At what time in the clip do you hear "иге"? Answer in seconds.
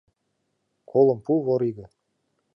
1.69-1.85